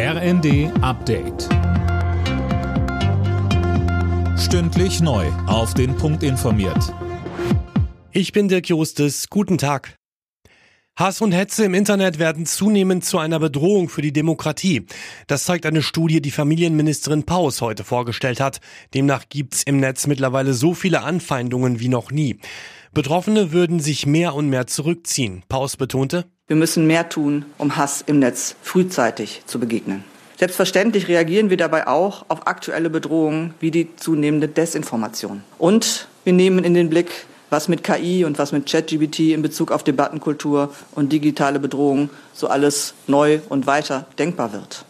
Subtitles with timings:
[0.00, 1.48] RND Update.
[4.38, 5.26] Stündlich neu.
[5.48, 6.94] Auf den Punkt informiert.
[8.12, 9.28] Ich bin Dirk Jostes.
[9.28, 9.96] Guten Tag.
[10.94, 14.86] Hass und Hetze im Internet werden zunehmend zu einer Bedrohung für die Demokratie.
[15.26, 18.60] Das zeigt eine Studie, die Familienministerin Paus heute vorgestellt hat.
[18.94, 22.38] Demnach gibt's im Netz mittlerweile so viele Anfeindungen wie noch nie.
[22.98, 25.44] Betroffene würden sich mehr und mehr zurückziehen.
[25.48, 30.02] Paus betonte, wir müssen mehr tun, um Hass im Netz frühzeitig zu begegnen.
[30.36, 35.44] Selbstverständlich reagieren wir dabei auch auf aktuelle Bedrohungen wie die zunehmende Desinformation.
[35.58, 39.70] Und wir nehmen in den Blick, was mit KI und was mit ChatGBT in Bezug
[39.70, 44.84] auf Debattenkultur und digitale Bedrohungen so alles neu und weiter denkbar wird.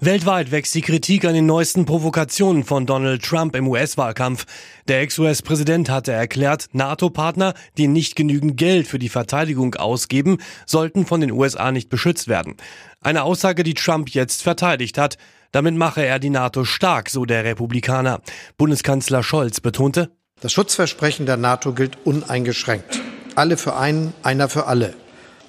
[0.00, 4.46] Weltweit wächst die Kritik an den neuesten Provokationen von Donald Trump im US-Wahlkampf.
[4.86, 11.20] Der Ex-US-Präsident hatte erklärt, NATO-Partner, die nicht genügend Geld für die Verteidigung ausgeben, sollten von
[11.20, 12.54] den USA nicht beschützt werden.
[13.00, 15.18] Eine Aussage, die Trump jetzt verteidigt hat.
[15.50, 18.20] Damit mache er die NATO stark, so der Republikaner.
[18.56, 23.00] Bundeskanzler Scholz betonte, das Schutzversprechen der NATO gilt uneingeschränkt.
[23.34, 24.94] Alle für einen, einer für alle.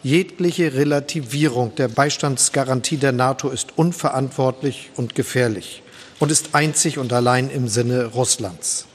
[0.01, 5.83] Jegliche Relativierung der Beistandsgarantie der NATO ist unverantwortlich und gefährlich
[6.19, 8.87] und ist einzig und allein im Sinne Russlands.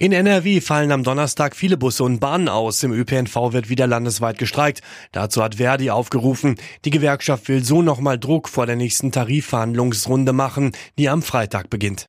[0.00, 2.82] In NRW fallen am Donnerstag viele Busse und Bahnen aus.
[2.82, 4.80] Im ÖPNV wird wieder landesweit gestreikt.
[5.12, 6.56] Dazu hat Verdi aufgerufen.
[6.84, 12.08] Die Gewerkschaft will so nochmal Druck vor der nächsten Tarifverhandlungsrunde machen, die am Freitag beginnt.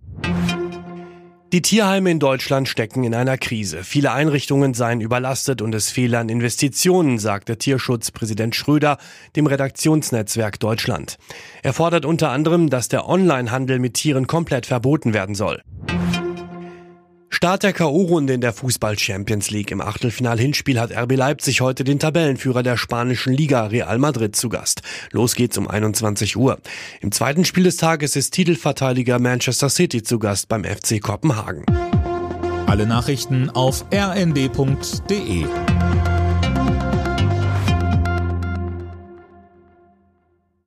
[1.53, 3.83] Die Tierheime in Deutschland stecken in einer Krise.
[3.83, 8.97] Viele Einrichtungen seien überlastet und es fehle an Investitionen, sagte Tierschutzpräsident Schröder
[9.35, 11.19] dem Redaktionsnetzwerk Deutschland.
[11.61, 15.61] Er fordert unter anderem, dass der Onlinehandel mit Tieren komplett verboten werden soll.
[17.43, 19.71] Start der K.O.-Runde in der Fußball Champions League.
[19.71, 24.81] Im Achtelfinal-Hinspiel hat RB Leipzig heute den Tabellenführer der spanischen Liga Real Madrid zu Gast.
[25.11, 26.57] Los geht's um 21 Uhr.
[27.01, 31.65] Im zweiten Spiel des Tages ist Titelverteidiger Manchester City zu Gast beim FC Kopenhagen.
[32.65, 35.43] Alle Nachrichten auf rnd.de